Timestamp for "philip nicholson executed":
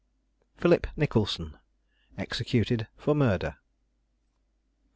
0.57-2.87